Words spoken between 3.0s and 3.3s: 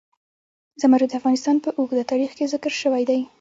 دی.